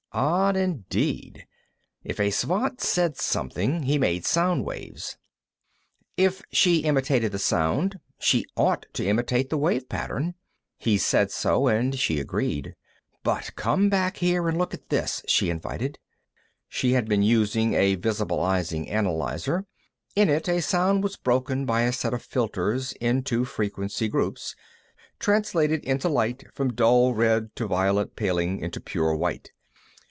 Odd 0.13 0.57
indeed. 0.57 1.47
If 2.03 2.19
a 2.19 2.31
Svant 2.31 2.81
said 2.81 3.15
something, 3.15 3.83
he 3.83 3.97
made 3.97 4.25
sound 4.25 4.65
waves; 4.65 5.15
if 6.17 6.41
she 6.51 6.79
imitated 6.79 7.31
the 7.31 7.39
sound, 7.39 7.97
she 8.19 8.43
ought 8.57 8.85
to 8.91 9.07
imitate 9.07 9.49
the 9.49 9.57
wave 9.57 9.87
pattern. 9.87 10.33
He 10.77 10.97
said 10.97 11.31
so, 11.31 11.67
and 11.69 11.97
she 11.97 12.19
agreed. 12.19 12.75
"But 13.23 13.55
come 13.55 13.89
back 13.89 14.17
here 14.17 14.49
and 14.49 14.57
look 14.57 14.73
at 14.73 14.89
this," 14.89 15.23
she 15.29 15.49
invited. 15.49 15.97
She 16.67 16.91
had 16.91 17.07
been 17.07 17.23
using 17.23 17.73
a 17.73 17.95
visibilizing 17.95 18.89
analyzer; 18.89 19.65
in 20.13 20.27
it, 20.27 20.49
a 20.49 20.61
sound 20.61 21.03
was 21.05 21.15
broken 21.15 21.65
by 21.65 21.83
a 21.83 21.93
set 21.93 22.13
of 22.13 22.21
filters 22.21 22.91
into 22.99 23.45
frequency 23.45 24.09
groups, 24.09 24.57
translated 25.19 25.81
into 25.85 26.09
light 26.09 26.43
from 26.53 26.73
dull 26.73 27.13
red 27.13 27.55
to 27.55 27.65
violet 27.65 28.17
paling 28.17 28.59
into 28.59 28.81
pure 28.81 29.15
white. 29.15 29.51